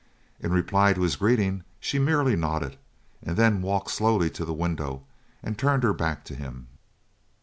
[0.39, 2.75] In reply to his greeting she merely nodded,
[3.21, 5.03] and then walked slowly to the window
[5.43, 6.65] and turned her back to him.